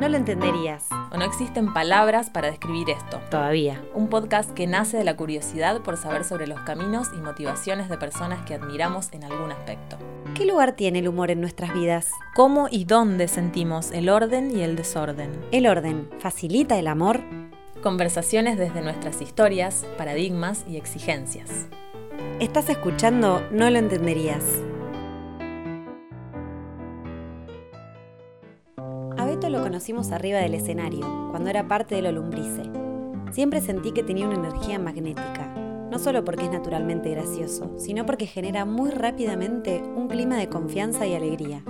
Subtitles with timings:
[0.00, 0.84] No lo entenderías.
[1.10, 3.18] O no existen palabras para describir esto.
[3.30, 3.82] Todavía.
[3.94, 7.96] Un podcast que nace de la curiosidad por saber sobre los caminos y motivaciones de
[7.96, 9.96] personas que admiramos en algún aspecto.
[10.34, 12.10] ¿Qué lugar tiene el humor en nuestras vidas?
[12.34, 15.30] ¿Cómo y dónde sentimos el orden y el desorden?
[15.50, 17.20] ¿El orden facilita el amor?
[17.82, 21.68] Conversaciones desde nuestras historias, paradigmas y exigencias.
[22.38, 24.44] Estás escuchando No lo entenderías.
[29.36, 32.62] Beto lo conocimos arriba del escenario, cuando era parte de lo lumbrice.
[33.32, 35.52] Siempre sentí que tenía una energía magnética,
[35.90, 41.06] no solo porque es naturalmente gracioso, sino porque genera muy rápidamente un clima de confianza
[41.06, 41.62] y alegría.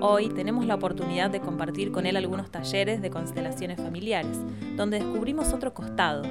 [0.00, 4.38] Hoy tenemos la oportunidad de compartir con él algunos talleres de constelaciones familiares,
[4.78, 6.22] donde descubrimos otro costado,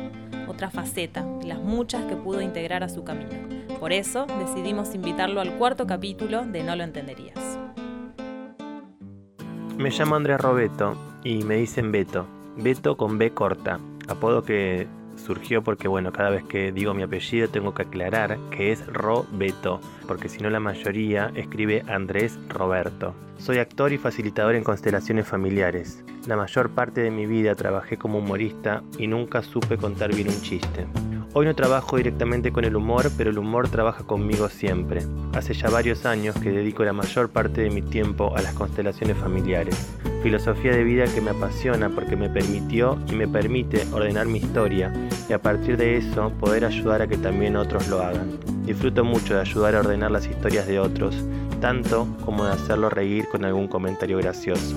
[0.48, 3.38] otra faceta, las muchas que pudo integrar a su camino.
[3.80, 7.38] Por eso decidimos invitarlo al cuarto capítulo de No lo entenderías.
[9.82, 12.28] Me llamo Andrés Robeto y me dicen Beto.
[12.56, 17.50] Beto con B corta, apodo que surgió porque, bueno, cada vez que digo mi apellido
[17.50, 23.16] tengo que aclarar que es Robeto, porque si no la mayoría escribe Andrés Roberto.
[23.40, 26.04] Soy actor y facilitador en constelaciones familiares.
[26.28, 30.40] La mayor parte de mi vida trabajé como humorista y nunca supe contar bien un
[30.44, 30.86] chiste.
[31.34, 35.02] Hoy no trabajo directamente con el humor, pero el humor trabaja conmigo siempre.
[35.34, 39.16] Hace ya varios años que dedico la mayor parte de mi tiempo a las constelaciones
[39.16, 39.98] familiares.
[40.24, 44.94] Filosofía de vida que me apasiona porque me permitió y me permite ordenar mi historia
[45.30, 48.38] y a partir de eso poder ayudar a que también otros lo hagan.
[48.66, 51.16] Disfruto mucho de ayudar a ordenar las historias de otros,
[51.62, 54.76] tanto como de hacerlo reír con algún comentario gracioso.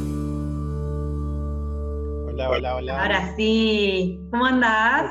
[2.28, 3.02] Hola, hola, hola.
[3.02, 5.10] Ahora sí, ¿cómo andás?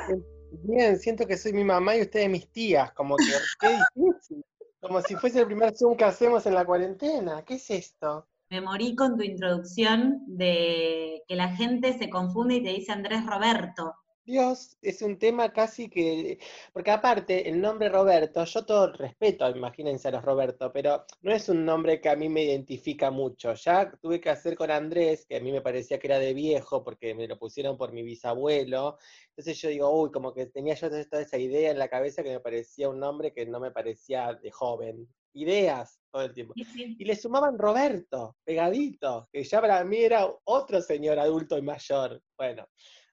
[0.61, 3.25] Bien, siento que soy mi mamá y ustedes mis tías, como que
[3.59, 4.45] qué difícil.
[4.79, 7.43] Como si fuese el primer Zoom que hacemos en la cuarentena.
[7.43, 8.27] ¿Qué es esto?
[8.49, 13.25] Me morí con tu introducción de que la gente se confunde y te dice Andrés
[13.25, 13.95] Roberto.
[14.25, 16.39] Dios, es un tema casi que,
[16.71, 21.49] porque aparte el nombre Roberto, yo todo respeto, imagínense a los Roberto, pero no es
[21.49, 23.53] un nombre que a mí me identifica mucho.
[23.53, 26.85] Ya tuve que hacer con Andrés, que a mí me parecía que era de viejo,
[26.85, 28.97] porque me lo pusieron por mi bisabuelo.
[29.29, 32.29] Entonces yo digo, uy, como que tenía yo toda esa idea en la cabeza que
[32.29, 35.05] me parecía un nombre que no me parecía de joven.
[35.33, 36.53] Ideas todo el tiempo.
[36.55, 42.21] Y le sumaban Roberto, pegadito, que ya para mí era otro señor adulto y mayor.
[42.37, 42.67] Bueno.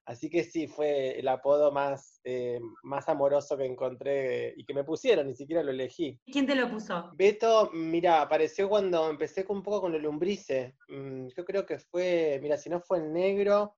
[0.05, 4.83] Así que sí, fue el apodo más, eh, más amoroso que encontré y que me
[4.83, 6.19] pusieron, ni siquiera lo elegí.
[6.25, 7.11] ¿Quién te lo puso?
[7.13, 10.75] Beto, mira, apareció cuando empecé un poco con el lumbrice.
[10.89, 13.77] Mm, yo creo que fue, mira, si no fue el negro,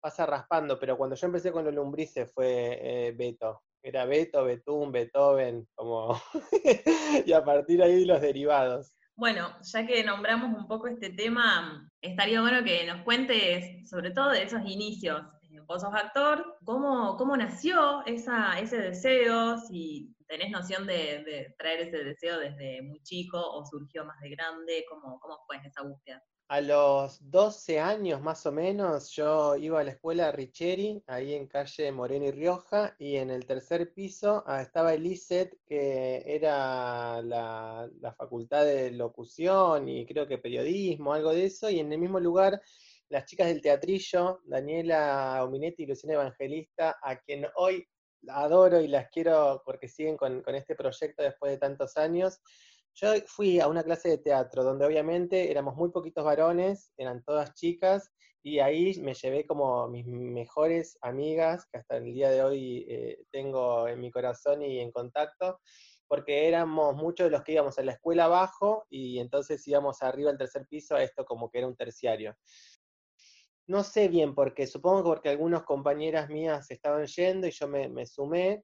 [0.00, 3.62] pasa raspando, pero cuando yo empecé con el lumbrice fue eh, Beto.
[3.82, 6.18] Era Beto, Betún, Beethoven, como...
[7.26, 8.96] y a partir de ahí los derivados.
[9.16, 14.30] Bueno, ya que nombramos un poco este tema, estaría bueno que nos cuentes sobre todo
[14.30, 15.22] de esos inicios
[15.66, 19.58] vos sos actor, ¿cómo, cómo nació esa, ese deseo?
[19.58, 24.84] Si tenés noción de, traer ese deseo desde muy chico o surgió más de grande,
[24.88, 26.22] ¿cómo, cómo fue esa búsqueda?
[26.48, 31.46] A los 12 años más o menos yo iba a la escuela Richeri, ahí en
[31.46, 37.22] calle Moreno y Rioja, y en el tercer piso ah, estaba el ISET, que era
[37.22, 41.98] la, la facultad de locución y creo que periodismo, algo de eso, y en el
[41.98, 42.60] mismo lugar
[43.14, 47.86] las chicas del teatrillo, Daniela Ominetti y Luciana Evangelista, a quien hoy
[48.26, 52.40] adoro y las quiero porque siguen con, este proyecto después de tantos años.
[52.92, 57.54] Yo fui a una clase de teatro donde obviamente éramos muy poquitos varones, eran todas
[57.54, 58.10] chicas,
[58.42, 63.18] y ahí me llevé como mis mejores amigas, que hasta el día de hoy eh,
[63.30, 65.60] tengo en mi corazón y en contacto,
[66.08, 70.30] porque éramos muchos de los que íbamos a la escuela abajo y entonces íbamos arriba
[70.30, 72.36] al tercer piso, a esto como que era un terciario.
[73.66, 77.66] No sé bien por qué, supongo que porque algunas compañeras mías estaban yendo y yo
[77.66, 78.62] me, sumé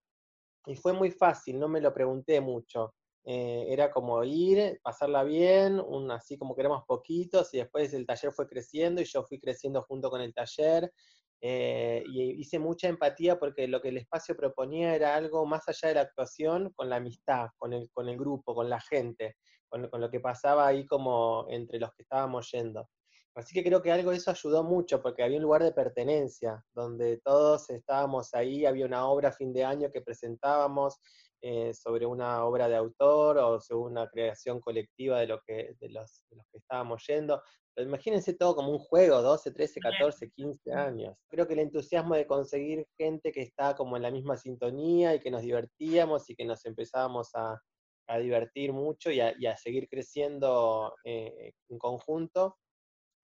[0.67, 2.95] y fue muy fácil, no me lo pregunté mucho.
[3.25, 8.07] Eh, era como ir, pasarla bien, un, así como que éramos poquitos y después el
[8.07, 10.91] taller fue creciendo y yo fui creciendo junto con el taller
[11.41, 15.89] eh, y hice mucha empatía porque lo que el espacio proponía era algo más allá
[15.89, 19.37] de la actuación con la amistad, con el, grupo, con la gente,
[19.69, 22.89] con lo que pasaba ahí como entre los que estábamos yendo.
[23.35, 26.65] Así que creo que algo de eso ayudó mucho, porque había un lugar de pertenencia,
[26.75, 30.99] donde todos estábamos ahí, había una obra a fin de año que presentábamos
[31.43, 35.89] eh, sobre una obra de autor o sobre una creación colectiva de, lo que, de,
[35.89, 37.43] los, de los que estábamos yendo.
[37.75, 41.17] Pero imagínense todo como un juego, 12, 13, 14, 15 años.
[41.29, 45.21] Creo que el entusiasmo de conseguir gente que está como en la misma sintonía y
[45.21, 47.59] que nos divertíamos y que nos empezábamos a,
[48.21, 52.59] divertir mucho y a, seguir creciendo eh, en conjunto,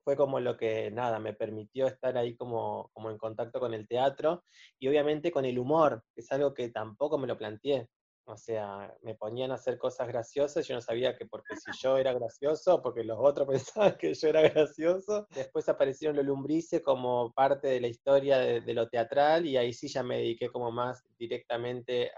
[0.07, 3.89] fue como lo que, nada, me permitió estar ahí como, como en contacto con el
[3.89, 4.45] teatro
[4.79, 7.89] y obviamente con el humor, que es algo que tampoco me lo planteé.
[8.25, 11.97] O sea, me ponían a hacer cosas graciosas, yo no sabía que porque si yo
[11.97, 13.49] era gracioso, porque los otros
[13.83, 15.27] pensaban que yo era gracioso.
[15.35, 19.89] Después aparecieron los lumbrices como parte de la historia de, lo teatral y ahí sí
[19.89, 22.13] ya me dediqué como más directamente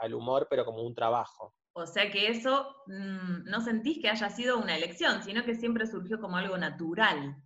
[0.00, 1.54] al humor, pero como un trabajo.
[1.78, 5.86] O sea que eso mm, no sentís que haya sido una elección, sino que siempre
[5.86, 7.36] surgió como algo natural,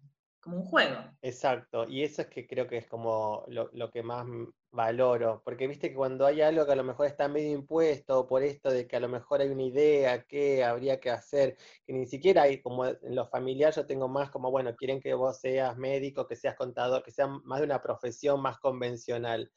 [0.41, 0.97] como un juego.
[1.21, 4.27] Exacto, y eso es que creo que es como lo, que más
[4.71, 8.43] valoro, porque viste que cuando hay algo que a lo mejor está medio impuesto por
[8.43, 12.07] esto de que a lo mejor hay una idea que habría que hacer, que ni
[12.07, 15.77] siquiera hay como en lo familiar yo tengo más como, bueno, quieren que vos seas
[15.77, 19.53] médico, que seas contador, que sea más de una profesión más convencional.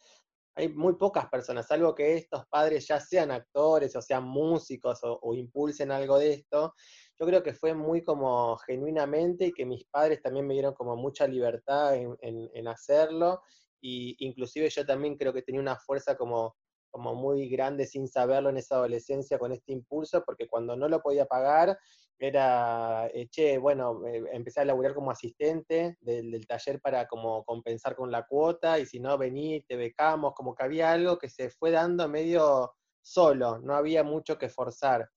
[0.55, 5.33] Hay muy pocas personas, salvo que estos padres ya sean actores o sean músicos o,
[5.33, 6.73] impulsen algo de esto,
[7.19, 10.95] yo creo que fue muy como genuinamente y que mis padres también me dieron como
[10.95, 13.41] mucha libertad en, en hacerlo
[13.81, 16.55] y inclusive yo también creo que tenía una fuerza como,
[16.89, 21.01] como muy grande sin saberlo en esa adolescencia con este impulso, porque cuando no lo
[21.01, 21.77] podía pagar
[22.17, 27.95] era, eh, che, bueno, eh, empecé a laburar como asistente del, taller para como compensar
[27.95, 31.49] con la cuota, y si no, vení, te becamos, como que había algo que se
[31.49, 35.09] fue dando medio solo, no había mucho que forzar.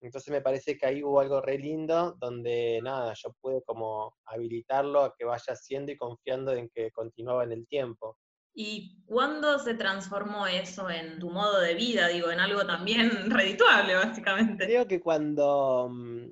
[0.00, 5.02] Entonces me parece que ahí hubo algo re lindo donde nada, yo pude como habilitarlo
[5.02, 8.16] a que vaya haciendo y confiando en que continuaba en el tiempo.
[8.58, 12.08] ¿Y cuándo se transformó eso en tu modo de vida?
[12.08, 14.64] Digo, en algo también redituable, básicamente.
[14.64, 16.28] Creo que cuando, mm,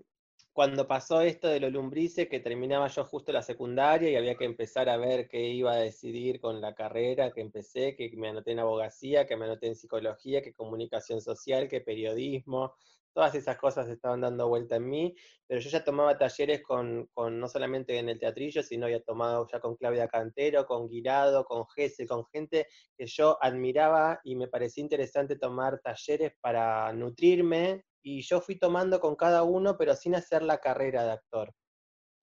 [0.55, 4.45] cuando pasó esto de los lumbrices, que terminaba yo justo la secundaria y había que
[4.45, 8.53] empezar a ver qué iba a decidir con la carrera que empecé, que me anoté
[8.53, 12.73] en abogacía, que me anoté en psicología, que comunicación social, que periodismo,
[13.13, 15.17] todas esas cosas estaban dando vuelta en mí,
[15.49, 19.59] pero yo ya tomaba talleres con, no solamente en el teatrillo, sino había tomado ya
[19.59, 24.83] con Claudia Cantero, con Guirado, con Gese, con gente que yo admiraba y me parecía
[24.83, 30.43] interesante tomar talleres para nutrirme, y yo fui tomando con cada uno, pero sin hacer
[30.45, 31.53] la carrera de actor,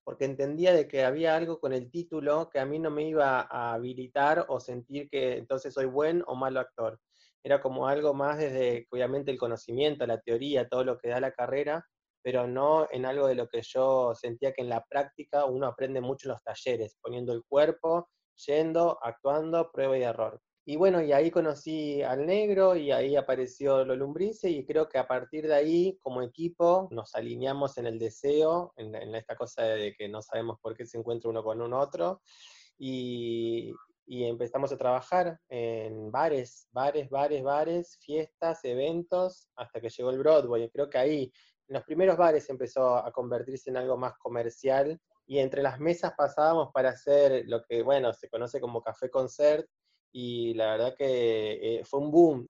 [0.06, 3.42] porque entendía de que había algo con el título que a mí no me iba
[3.42, 7.00] a habilitar o sentir que entonces soy buen o malo actor
[7.44, 11.32] era como algo más desde, obviamente, el conocimiento, la teoría, todo lo que da la
[11.32, 11.86] carrera,
[12.24, 16.02] pero no en algo de lo que yo sentía que en la práctica uno aprende
[16.02, 18.10] mucho en los talleres, poniendo el cuerpo,
[18.46, 20.40] yendo, actuando, prueba y error.
[20.64, 25.00] Y bueno, y ahí conocí al negro y ahí apareció lo lumbrice y creo que
[25.00, 29.96] a partir de ahí, como equipo, nos alineamos en el deseo, en, esta cosa de
[29.96, 32.22] que no sabemos por qué se encuentra uno con un otro.
[32.78, 33.74] Y,
[34.06, 40.20] y empezamos a trabajar en bares, bares, bares, bares, fiestas, eventos, hasta que llegó el
[40.20, 40.70] Broadway.
[40.70, 41.34] Creo que ahí,
[41.70, 46.14] en los primeros bares empezó a convertirse en algo más comercial y entre las mesas
[46.16, 49.66] pasábamos para hacer lo que, bueno, se conoce como café concert
[50.12, 52.48] y la verdad que eh, fue un boom.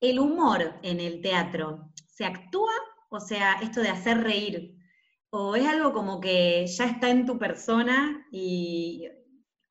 [0.00, 2.72] El humor en el teatro, ¿se actúa?
[3.10, 4.76] O sea, esto de hacer reír,
[5.30, 9.08] ¿o es algo como que ya está en tu persona y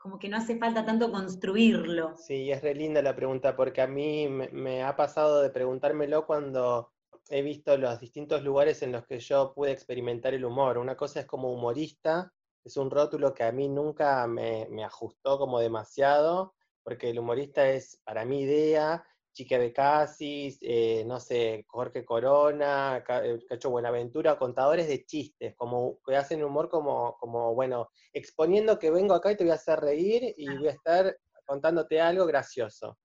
[0.05, 2.15] como que no hace falta tanto construirlo.
[2.15, 6.91] Sí, es re linda la pregunta, porque a mí me, ha pasado de preguntármelo cuando
[7.27, 10.77] he visto los distintos lugares en los que yo pude experimentar el humor.
[10.77, 12.31] Una cosa es como humorista,
[12.63, 16.53] es un rótulo que a mí nunca me, me ajustó como demasiado,
[16.85, 23.03] porque el humorista es para mi idea Chique de Casis, eh, no sé, Jorge Corona,
[23.23, 28.91] eh, Cacho Buenaventura, contadores de chistes, como que hacen humor como, como, bueno, exponiendo que
[28.91, 32.97] vengo acá y te voy a hacer reír y voy a estar contándote algo gracioso.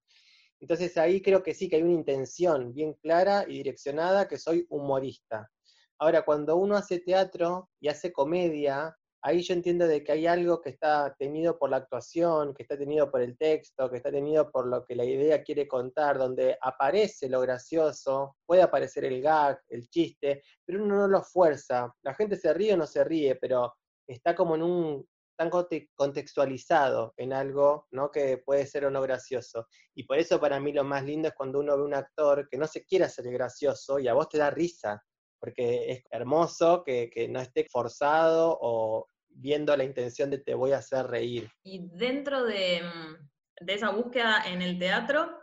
[0.60, 4.66] Entonces ahí creo que sí que hay una intención bien clara y direccionada que soy
[4.68, 5.50] humorista.
[5.98, 10.60] Ahora, cuando uno hace teatro y hace comedia, ahí yo entiendo de que hay algo
[10.60, 14.50] que está tenido por la actuación, que está tenido por el texto, que está tenido
[14.50, 19.60] por lo que la idea quiere contar, donde aparece lo gracioso, puede aparecer el gag,
[19.68, 21.94] el chiste, pero uno no lo fuerza.
[22.02, 23.74] La gente se ríe o no se ríe, pero
[24.06, 25.06] está como en un
[25.40, 25.48] tan
[25.94, 28.10] contextualizado en algo, ¿no?
[28.10, 29.68] Que puede ser o no gracioso.
[29.94, 32.58] Y por eso para mí lo más lindo es cuando uno ve un actor que
[32.58, 35.02] no se quiere hacer gracioso y a vos te da risa,
[35.38, 40.72] porque es hermoso que, que, no esté forzado o viendo la intención de te voy
[40.72, 41.50] a hacer reír.
[41.62, 45.40] Y dentro de, mm, de esa búsqueda en el teatro,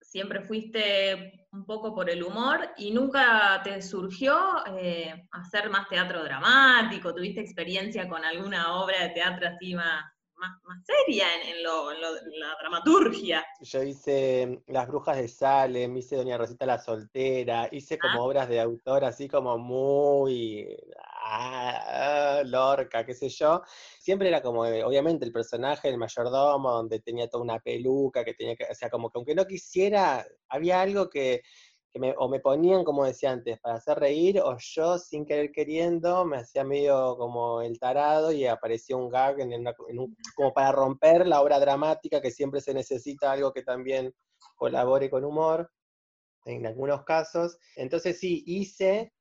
[0.00, 4.36] siempre fuiste un poco por el humor y nunca te surgió
[4.78, 10.04] eh, hacer más teatro dramático, tuviste experiencia con alguna obra de teatro así más,
[10.34, 13.44] más, seria en, la dramaturgia.
[13.60, 18.26] Yo hice Las Brujas de Salem, hice Doña Rosita la Soltera, hice como ah.
[18.26, 20.76] obras de autor así como muy
[21.30, 23.62] ah, Lorca, qué sé yo.
[23.98, 28.34] Siempre era como, eh, obviamente, el personaje, el mayordomo, donde tenía toda una peluca, que
[28.34, 31.42] tenía que, o sea, como que aunque no quisiera, había algo que,
[31.94, 36.24] me, o me ponían, como decía antes, para hacer reír, o yo, sin querer queriendo,
[36.24, 39.64] me hacía medio como el tarado y aparecía un gag en,
[40.36, 44.14] como para romper la obra dramática, que siempre se necesita algo que también
[44.56, 45.70] colabore con humor
[46.44, 47.58] en algunos casos.
[47.76, 49.12] Entonces sí, hice,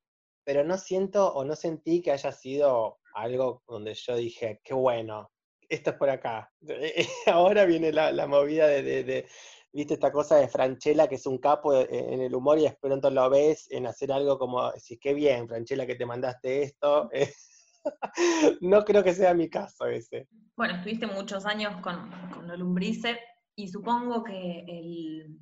[0.49, 5.29] pero no siento o no sentí que haya sido algo donde yo dije, qué bueno,
[5.69, 6.51] esto es por acá.
[7.27, 9.27] Ahora viene la, movida de,
[9.71, 12.75] viste, esta cosa de Franchella, que es un capo e, en el humor y de
[12.81, 17.11] pronto lo ves en hacer algo como, decís, qué bien, Franchella, que te mandaste esto.
[18.61, 20.27] no creo que sea mi caso ese.
[20.57, 23.19] Bueno, estuviste muchos años con, con Lombrice
[23.55, 25.37] y supongo que el,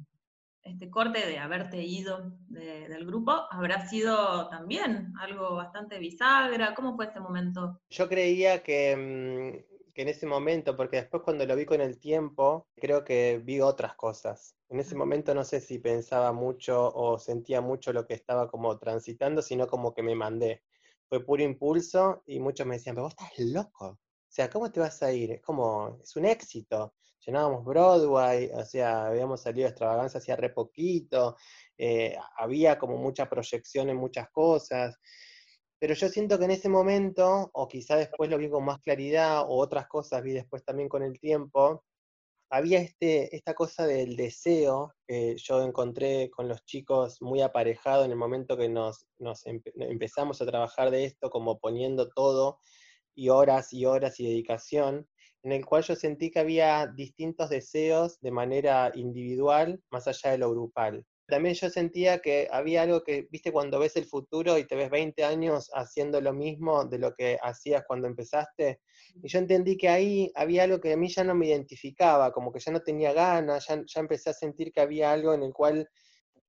[0.68, 6.74] este corte de haberte ido del grupo habrá sido también algo bastante bisagra.
[6.76, 7.80] ¿Cómo fue ese momento?
[7.90, 12.00] Yo creía que, mm, que, en ese momento, porque después cuando lo vi con el
[12.00, 14.56] tiempo, creo que vi otras cosas.
[14.70, 18.78] En ese momento no sé si pensaba mucho o sentía mucho lo que estaba como
[18.78, 20.64] transitando, sino como que me mandé.
[21.10, 23.98] Fue puro impulso y muchos me decían, pero vos estás loco.
[24.28, 25.32] O sea, ¿cómo te vas a ir?
[25.32, 26.94] Es como, es un éxito
[27.28, 31.36] llenábamos Broadway, o sea, habíamos salido de extravaganza hacía re poquito,
[31.78, 34.98] eh, había como mucha proyección en muchas cosas,
[35.80, 39.42] pero yo siento que en ese momento, o quizá después lo vi con más claridad,
[39.42, 41.84] o otras cosas vi después también con el tiempo,
[42.50, 48.12] había este, esta cosa del deseo que yo encontré con los chicos muy aparejado en
[48.12, 52.60] el momento que nos, nos empezamos a trabajar de esto, como poniendo todo
[53.18, 55.08] y horas y horas y dedicación,
[55.42, 60.38] en el cual yo sentí que había distintos deseos de manera individual, más allá de
[60.38, 61.04] lo grupal.
[61.28, 64.92] También yo sentía que había algo que, viste, cuando ves el futuro y te ves
[64.92, 68.82] 20 años haciendo lo mismo de lo que hacías cuando empezaste,
[69.22, 72.54] y yo entendí que ahí había algo que a mí ya no me identificaba, como
[72.54, 75.54] que ya no tenía ganas, ya, ya empecé a sentir que había algo en el
[75.54, 75.90] cual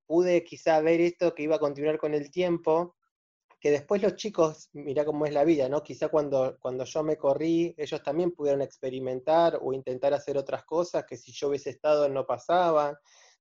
[0.06, 2.97] pude quizá ver esto que iba a continuar con el tiempo,
[3.60, 5.82] que después los chicos, mira cómo es la vida, ¿no?
[5.82, 11.04] Quizá cuando, cuando yo me corrí, ellos también pudieron experimentar o intentar hacer otras cosas
[11.04, 12.94] que si yo hubiese estado no pasaban.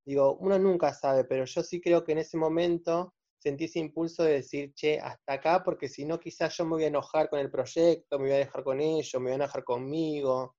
[0.03, 4.23] Digo, uno nunca sabe, pero yo sí creo que en ese momento sentí ese impulso
[4.23, 7.39] de decir, che, hasta acá, porque si no, quizás yo me voy a enojar con
[7.39, 10.55] el proyecto, me voy a dejar con ellos, me voy a enojar conmigo,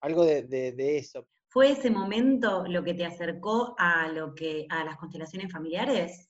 [0.00, 1.28] algo de, de eso.
[1.48, 6.28] ¿Fue ese momento lo que te acercó a lo que a las constelaciones familiares?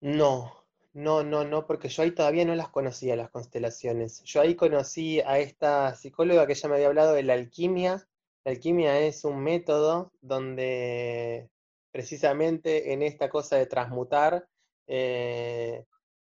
[0.00, 0.61] No,
[0.94, 4.22] no, no, no, porque yo ahí todavía no las conocía, las constelaciones.
[4.24, 8.06] Yo ahí conocí a esta psicóloga que ya me había hablado de la alquimia.
[8.44, 11.50] La alquimia es un método donde
[11.92, 14.46] precisamente en esta cosa de transmutar
[14.86, 15.84] eh,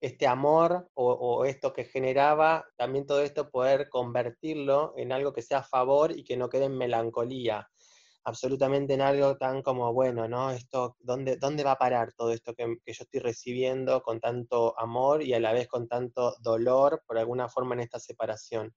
[0.00, 5.42] este amor o, o, esto que generaba, también todo esto poder convertirlo en algo que
[5.42, 7.68] sea a favor y que no quede en melancolía
[8.24, 10.50] absolutamente en algo tan como, bueno, ¿no?
[10.50, 14.78] Esto, ¿dónde, dónde va a parar todo esto que, que, yo estoy recibiendo con tanto
[14.78, 18.74] amor y a la vez con tanto dolor, por alguna forma, en esta separación?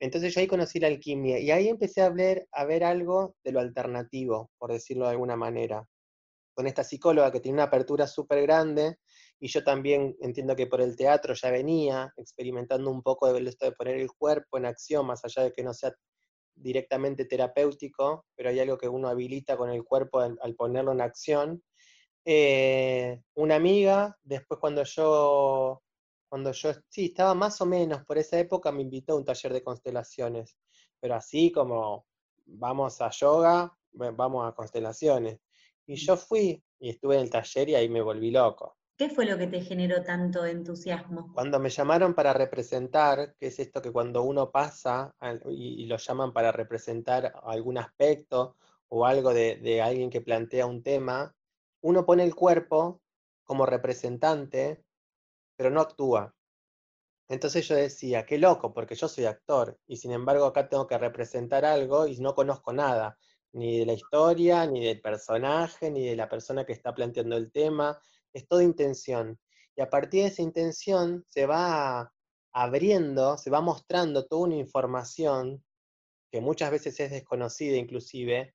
[0.00, 3.52] Entonces yo ahí conocí la alquimia y ahí empecé a ver, a ver algo de
[3.52, 5.86] lo alternativo, por decirlo de alguna manera.
[6.54, 8.96] Con esta psicóloga que tiene una apertura súper grande
[9.38, 13.66] y yo también entiendo que por el teatro ya venía experimentando un poco de esto
[13.66, 15.94] de poner el cuerpo en acción, más allá de que no sea
[16.60, 21.62] directamente terapéutico, pero hay algo que uno habilita con el cuerpo al, ponerlo en acción.
[22.24, 25.82] Eh, una amiga, después cuando yo,
[26.28, 29.62] cuando yo, estaba más o menos por esa época, me invitó a un taller de
[29.62, 30.56] constelaciones,
[31.00, 32.06] pero así como
[32.46, 35.40] vamos a yoga, vamos a constelaciones.
[35.86, 38.76] Y yo fui y estuve en el taller y ahí me volví loco.
[39.00, 41.32] ¿Qué fue lo que te generó tanto entusiasmo?
[41.32, 45.14] Cuando me llamaron para representar, que es esto que cuando uno pasa
[45.48, 51.34] y, lo llaman para representar algún aspecto o algo de, alguien que plantea un tema,
[51.80, 53.00] uno pone el cuerpo
[53.42, 54.84] como representante,
[55.56, 56.34] pero no actúa.
[57.26, 60.98] Entonces yo decía, qué loco, porque yo soy actor y sin embargo acá tengo que
[60.98, 63.16] representar algo y no conozco nada,
[63.52, 67.50] ni de la historia, ni del personaje, ni de la persona que está planteando el
[67.50, 67.98] tema,
[68.32, 69.38] es toda intención.
[69.76, 72.12] Y a partir de esa intención se va
[72.52, 75.62] abriendo, se va mostrando toda una información
[76.30, 78.54] que muchas veces es desconocida inclusive,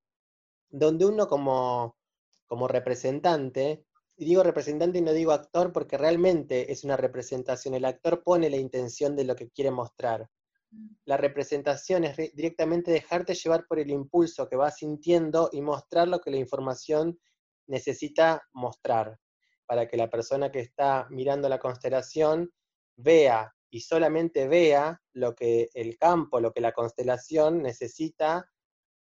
[0.70, 1.98] donde uno como,
[2.46, 3.86] como representante,
[4.17, 8.50] y digo representante y no digo actor porque realmente es una representación, el actor pone
[8.50, 10.29] la intención de lo que quiere mostrar.
[10.72, 10.88] Mm.
[11.05, 16.22] La representación es directamente dejarte llevar por el impulso que vas sintiendo y mostrar lo
[16.22, 17.20] que la información
[17.67, 19.17] necesita mostrar
[19.65, 22.51] para que la persona que está mirando la constelación
[22.98, 28.50] vea y solamente vea lo que el campo, lo que la constelación necesita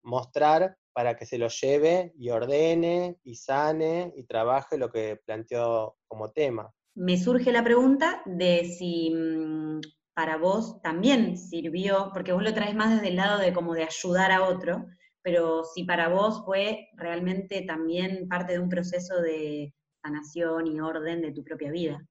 [0.02, 5.96] mostrar para que se lo lleve y ordene y sane y trabaje lo que planteó
[6.08, 6.72] como tema.
[6.94, 9.80] Me surge la pregunta de si mm,
[10.14, 13.84] para vos también sirvió, porque vos lo traes más desde el lado de como de
[13.84, 14.86] ayudar a otro,
[15.20, 19.74] pero si para vos fue realmente también parte de un proceso de
[20.06, 22.06] sanación y orden de tu propia vida.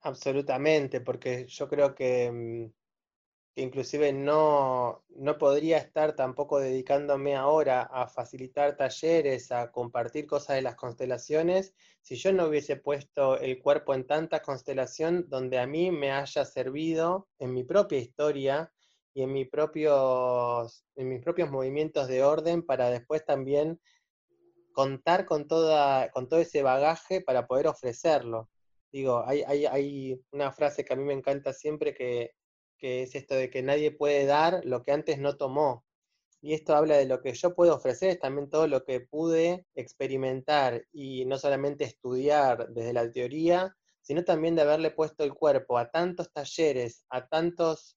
[0.00, 2.72] Absolutamente, porque yo creo que, mm,
[3.54, 10.62] inclusive no, no podría estar tampoco dedicándome ahora a facilitar talleres, a compartir cosas de
[10.62, 15.92] las constelaciones, si yo no hubiese puesto el cuerpo en tanta constelación donde a mí
[15.92, 18.72] me haya servido en mi propia historia
[19.14, 23.78] y en, en mis propios movimientos de orden para después también
[24.72, 28.50] contar con, toda, con todo ese bagaje para poder ofrecerlo.
[28.90, 32.32] Digo, hay, hay, hay una frase que a mí me encanta siempre que,
[32.78, 35.84] que es esto de que nadie puede dar lo que antes no tomó.
[36.40, 39.64] Y esto habla de lo que yo puedo ofrecer, es también todo lo que pude
[39.76, 45.78] experimentar y no solamente estudiar desde la teoría, sino también de haberle puesto el cuerpo
[45.78, 47.96] a tantos talleres, a tantos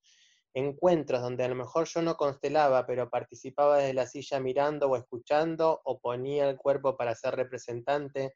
[0.55, 4.95] encuentros donde a lo mejor yo no constelaba, pero participaba desde la silla mirando o
[4.95, 8.33] escuchando o ponía el cuerpo para ser representante,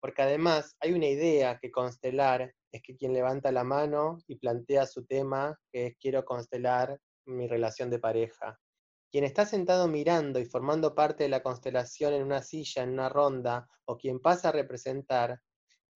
[0.00, 4.86] porque además hay una idea que constelar es que quien levanta la mano y plantea
[4.86, 8.60] su tema, que es quiero constelar mi relación de pareja.
[9.10, 13.08] Quien está sentado mirando y formando parte de la constelación en una silla, en una
[13.08, 15.40] ronda, o quien pasa a representar,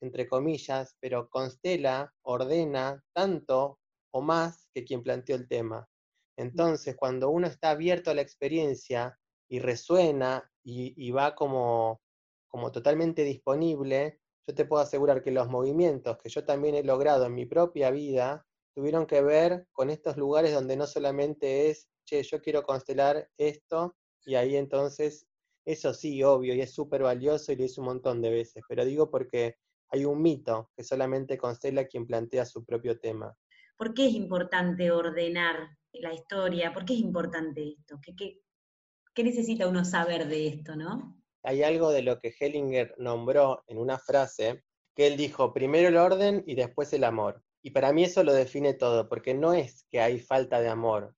[0.00, 3.80] entre comillas, pero constela, ordena tanto
[4.12, 5.88] o más que quien planteó el tema.
[6.37, 12.00] Entonces, cuando uno está abierto a la experiencia y resuena y, va como,
[12.49, 17.26] como totalmente disponible, yo te puedo asegurar que los movimientos que yo también he logrado
[17.26, 22.23] en mi propia vida tuvieron que ver con estos lugares donde no solamente es, che,
[22.23, 25.26] yo quiero constelar esto, y ahí entonces,
[25.64, 28.85] eso sí, obvio, y es súper valioso y lo hice un montón de veces, pero
[28.85, 29.57] digo porque
[29.90, 33.37] hay un mito que solamente constela quien plantea su propio tema.
[33.81, 36.71] ¿Por qué es importante ordenar la historia?
[36.71, 37.99] ¿Por qué es importante esto?
[38.14, 41.19] ¿Qué, necesita uno saber de esto, no?
[41.43, 44.64] Hay algo de lo que Hellinger nombró en una frase,
[44.95, 47.43] que él dijo, primero el orden y después el amor.
[47.62, 51.16] Y para mí eso lo define todo, porque no es que hay falta de amor.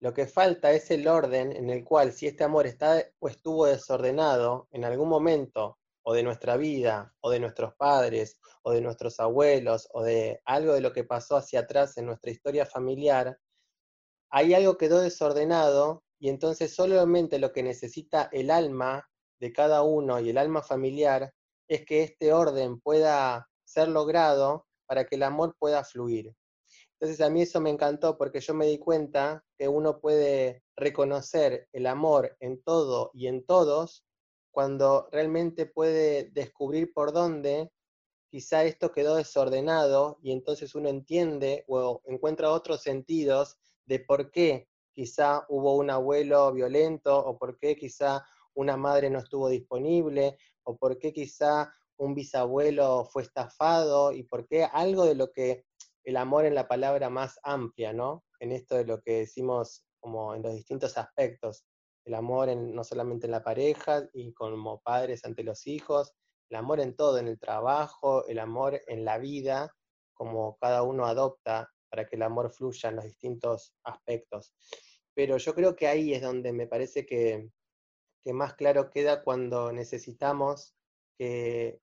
[0.00, 3.66] Lo que falta es el orden en el cual si este amor está o estuvo
[3.66, 5.78] desordenado en algún momento
[6.10, 10.72] o de nuestra vida, o de nuestros padres, o de nuestros abuelos, o de algo
[10.72, 13.38] de lo que pasó hacia atrás en nuestra historia familiar,
[14.28, 20.18] hay algo quedó desordenado y entonces solamente lo que necesita el alma de cada uno
[20.18, 21.32] y el alma familiar
[21.68, 26.34] es que este orden pueda ser logrado para que el amor pueda fluir.
[26.98, 31.68] Entonces a mí eso me encantó porque yo me di cuenta que uno puede reconocer
[31.72, 34.04] el amor en todo y en todos
[34.50, 37.70] cuando realmente puede descubrir por dónde
[38.30, 44.68] quizá esto quedó desordenado y entonces uno entiende o encuentra otros sentidos de por qué
[44.92, 50.76] quizá hubo un abuelo violento o por qué quizá una madre no estuvo disponible o
[50.76, 55.64] por qué quizá un bisabuelo fue estafado y por qué algo de lo que
[56.04, 58.24] el amor en la palabra más amplia, ¿no?
[58.38, 61.64] En esto de lo que decimos como en los distintos aspectos,
[62.10, 66.12] el amor no solamente en la pareja y como padres ante los hijos,
[66.50, 69.72] el amor en todo, en el trabajo, el amor en la vida,
[70.12, 74.52] como cada uno adopta para que el amor fluya en los distintos aspectos.
[75.14, 77.48] Pero yo creo que ahí es donde me parece que,
[78.24, 80.74] que más claro queda cuando necesitamos
[81.16, 81.80] que,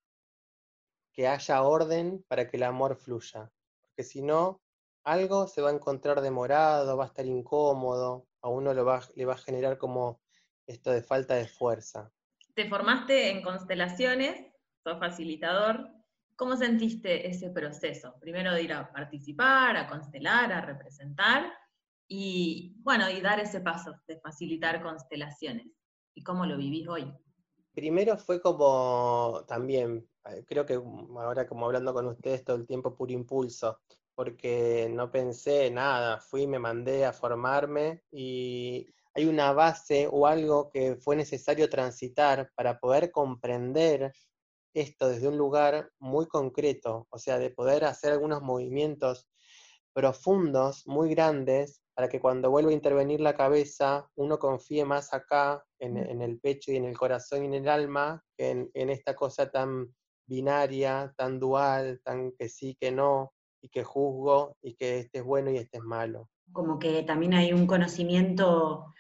[1.14, 3.50] que haya orden para que el amor fluya.
[3.82, 4.62] Porque si no,
[5.06, 9.26] algo se va a encontrar demorado, va a estar incómodo, a uno lo va, le
[9.26, 10.22] va a generar como
[10.66, 12.12] esto de falta de fuerza.
[12.54, 14.52] Te formaste en constelaciones,
[14.84, 15.90] sos facilitador.
[16.36, 18.16] ¿Cómo sentiste ese proceso?
[18.20, 21.52] Primero de ir a participar, a constelar, a representar
[22.08, 25.68] y, bueno, y dar ese paso de facilitar constelaciones.
[26.14, 27.12] ¿Y cómo lo vivís hoy?
[27.74, 32.96] Primero fue como también, eh, creo que ahora como hablando con ustedes todo el tiempo
[32.96, 33.80] puro impulso
[34.18, 40.72] porque no pensé nada, fui, me mandé a formarme y hay una base o algo
[40.72, 44.12] que fue necesario transitar para poder comprender
[44.74, 49.30] esto desde un lugar muy concreto, o sea, de poder hacer algunos movimientos
[49.94, 55.64] profundos, muy grandes, para que cuando vuelva a intervenir la cabeza, uno confíe más acá,
[55.78, 59.16] en, el pecho y en el corazón y en el alma, que en, en esta
[59.16, 65.00] cosa tan binaria, tan dual, tan que sí, que no, y que juzgo y que
[65.00, 66.30] este es bueno y este es malo.
[66.52, 68.94] Como que también hay un conocimiento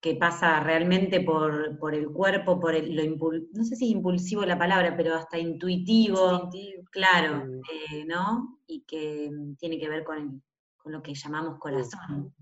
[0.00, 4.58] que pasa realmente por, el cuerpo, por el, lo no sé si es impulsivo la
[4.58, 6.50] palabra, pero hasta intuitivo,
[6.90, 7.60] claro, mm.
[7.72, 8.58] eh, ¿no?
[8.66, 10.42] Y que tiene que ver con,
[10.76, 12.34] con lo que llamamos corazón.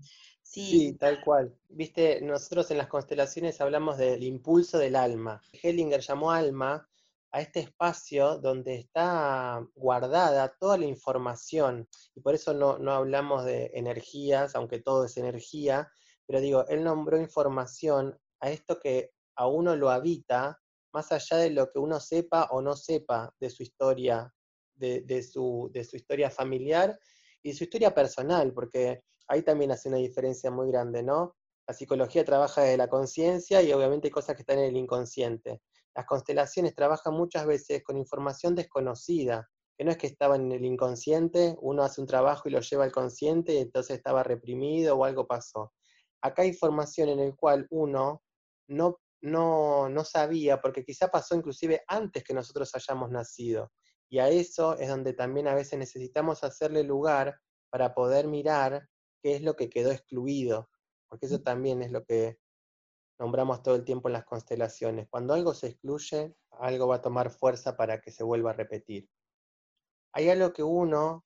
[0.51, 0.97] Sí.
[0.99, 1.55] tal cual.
[1.69, 5.41] Viste, nosotros en las constelaciones hablamos del impulso del alma.
[5.53, 6.89] Hellinger llamó alma
[7.31, 11.87] a este espacio donde está guardada toda la información.
[12.15, 15.89] Y por eso no, no hablamos de energías, aunque todo es energía,
[16.27, 20.59] pero digo, él nombró información a esto que a uno lo habita,
[20.93, 24.33] más allá de lo que uno sepa o no sepa de su historia,
[24.75, 26.99] de, su, de su historia familiar
[27.41, 31.35] y de su historia personal, porque ahí también hace una diferencia muy grande, ¿no?
[31.67, 35.61] La psicología trabaja desde la conciencia y obviamente hay cosas que están en el inconsciente.
[35.95, 40.63] Las constelaciones trabajan muchas veces con información desconocida, que no es que estaba en el
[40.63, 45.05] inconsciente, uno hace un trabajo y lo lleva al consciente y entonces estaba reprimido o
[45.05, 45.73] algo pasó.
[46.21, 48.21] Acá hay información en el cual uno
[48.67, 53.71] no, no, no sabía, porque quizá pasó inclusive antes que nosotros hayamos nacido.
[54.09, 57.37] Y a eso es donde también a veces necesitamos hacerle lugar
[57.69, 58.87] para poder mirar
[59.21, 60.69] qué es lo que quedó excluido,
[61.07, 62.37] porque eso también es lo que
[63.21, 65.07] nombramos todo el tiempo en las constelaciones.
[65.07, 69.07] Cuando algo se excluye, algo va a tomar fuerza para que se vuelva a repetir.
[70.11, 71.23] Hay algo que uno,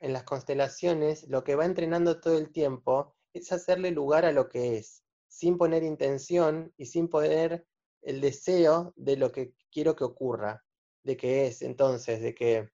[0.00, 4.48] en las constelaciones, lo que va entrenando todo el tiempo es hacerle lugar a lo
[4.48, 7.66] que es, sin poner intención y sin poner
[8.00, 10.64] el deseo de lo que quiero que ocurra,
[11.02, 12.70] de que es entonces, de que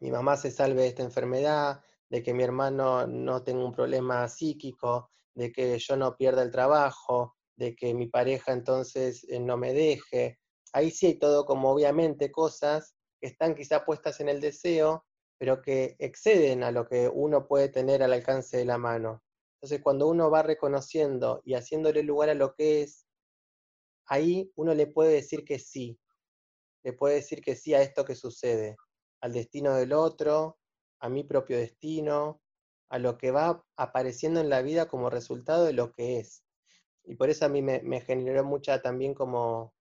[0.00, 4.26] mi mamá se salve de esta enfermedad, de que mi hermano no tenga un problema
[4.26, 9.56] psíquico, de que yo no pierda el trabajo, de que mi pareja entonces eh, no
[9.56, 10.38] me deje.
[10.72, 15.04] Ahí sí hay todo como obviamente cosas que están quizá puestas en el deseo,
[15.38, 19.22] pero que exceden a lo que uno puede tener al alcance de la mano.
[19.56, 23.06] Entonces cuando uno va reconociendo y haciéndole lugar a lo que es,
[24.06, 25.98] ahí uno le puede decir que sí,
[26.84, 28.76] le puede decir que sí a esto que sucede,
[29.20, 30.58] al destino del otro,
[31.00, 32.40] a mi propio destino,
[32.88, 36.45] a lo que va apareciendo en la vida como resultado de lo que es.
[37.06, 39.74] Y por eso a mí me, generó mucha también como,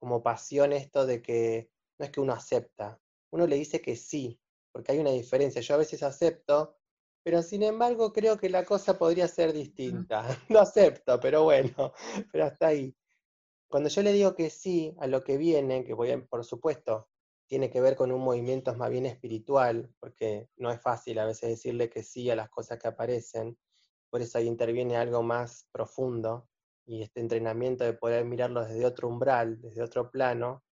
[0.00, 3.00] como pasión esto de que no es que uno acepta,
[3.30, 4.40] uno le dice que sí,
[4.72, 5.60] porque hay una diferencia.
[5.60, 6.76] Yo a veces acepto,
[7.22, 10.24] pero sin embargo creo que la cosa podría ser distinta.
[10.48, 11.92] No acepto, pero bueno,
[12.32, 12.94] pero hasta ahí.
[13.68, 17.08] Cuando yo le digo que sí a lo que viene, que voy a, por supuesto,
[17.46, 21.50] tiene que ver con un movimiento más bien espiritual, porque no es fácil a veces
[21.50, 23.58] decirle que sí a las cosas que aparecen,
[24.10, 26.48] por eso ahí interviene algo más profundo
[26.86, 30.62] y este entrenamiento de poder mirarlo desde otro umbral, desde otro plano,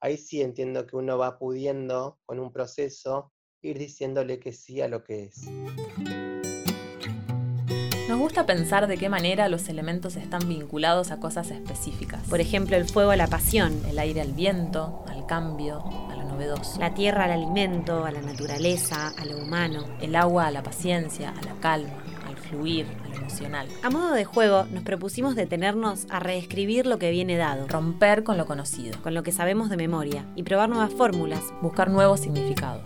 [0.00, 3.32] ahí sí entiendo que uno va pudiendo con un proceso
[3.62, 5.46] ir diciéndole que sí a lo que es.
[8.08, 12.26] Nos gusta pensar de qué manera los elementos están vinculados a cosas específicas.
[12.28, 15.82] Por ejemplo, el fuego a la pasión, el aire al viento, al cambio,
[16.78, 19.86] la tierra al alimento, a la naturaleza, a lo humano.
[20.00, 22.15] El agua a la paciencia, a la calma, al
[22.46, 23.68] fluir, a lo emocional.
[23.82, 27.68] A modo de juego, nos propusimos detenernos a reescribir lo que viene dado.
[27.68, 29.00] Romper con lo conocido.
[29.02, 30.24] Con lo que sabemos de memoria.
[30.34, 31.52] Y probar nuevas fórmulas.
[31.60, 32.84] Buscar nuevos significados.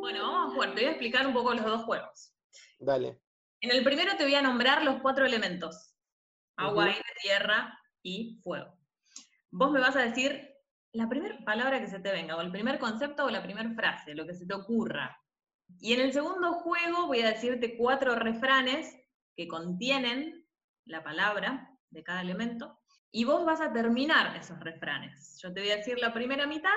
[0.00, 0.74] Bueno, vamos a jugar.
[0.74, 2.32] Te voy a explicar un poco los dos juegos.
[2.78, 3.20] Dale.
[3.60, 5.94] En el primero te voy a nombrar los cuatro elementos.
[6.56, 8.78] Agua, aire, tierra y fuego.
[9.50, 10.48] Vos me vas a decir
[10.92, 14.14] la primera palabra que se te venga, o el primer concepto o la primera frase,
[14.14, 15.17] lo que se te ocurra.
[15.80, 18.96] Y en el segundo juego voy a decirte cuatro refranes
[19.36, 20.46] que contienen
[20.84, 22.78] la palabra de cada elemento,
[23.10, 25.38] y vos vas a terminar esos refranes.
[25.42, 26.70] Yo te voy a decir la primera mitad,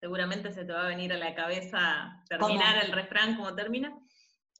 [0.00, 3.96] seguramente se te va a venir a la cabeza terminar el refrán como termina,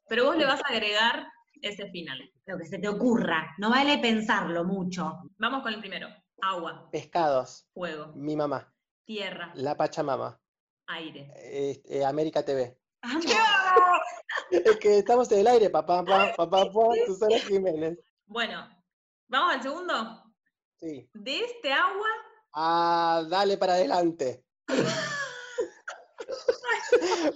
[0.08, 1.26] pero vos le vas a agregar
[1.60, 2.18] ese final.
[2.46, 5.30] Lo que se te ocurra, no vale pensarlo mucho.
[5.38, 6.08] Vamos con el primero.
[6.42, 6.88] Agua.
[6.90, 7.66] Pescados.
[7.72, 8.12] Fuego.
[8.14, 8.72] Mi mamá.
[9.04, 9.52] Tierra.
[9.54, 10.40] La Pachamama.
[10.86, 11.32] Aire.
[11.36, 12.78] Este, América TV.
[14.50, 17.98] es que estamos en el aire, papá, papá, papá, papá Susana Jiménez.
[18.26, 18.68] Bueno,
[19.28, 20.24] ¿vamos al segundo?
[20.78, 21.08] Sí.
[21.14, 22.08] De este agua.
[22.52, 24.44] Ah, dale para adelante.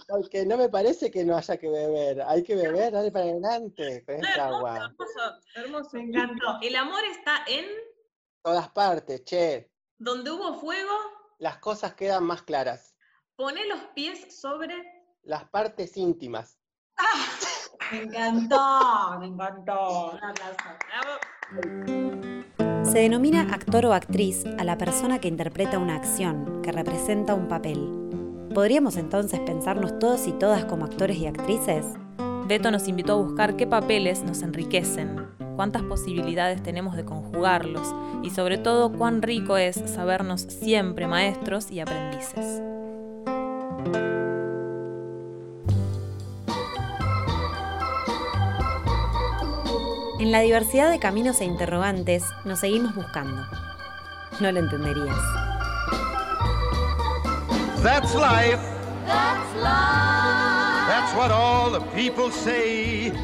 [0.09, 2.23] Porque no me parece que no haya que beber.
[2.23, 4.77] Hay que beber, dale para adelante con esta agua.
[4.77, 6.59] Hermoso, hermoso, me encantó.
[6.63, 7.67] El amor está en
[8.43, 9.71] todas partes, che.
[9.99, 10.95] Donde hubo fuego,
[11.39, 12.95] las cosas quedan más claras.
[13.37, 16.59] Pone los pies sobre las partes íntimas.
[16.97, 17.27] ¡Ah!
[17.93, 20.19] Me encantó, me encantó.
[22.85, 27.49] Se denomina actor o actriz a la persona que interpreta una acción, que representa un
[27.49, 28.01] papel.
[28.55, 31.87] ¿podríamos entonces pensarnos todos y todas como actores y actrices?
[32.47, 38.31] Beto nos invitó a buscar qué papeles nos enriquecen, cuántas posibilidades tenemos de conjugarlos y
[38.31, 42.61] sobre todo cuán rico es sabernos siempre maestros y aprendices.
[50.21, 53.43] En la diversidad de caminos e interrogantes nos seguimos buscando.
[54.39, 55.17] No lo entenderías.
[57.83, 58.61] That's life.
[59.07, 60.89] That's life.
[60.89, 63.15] That's what all the people say.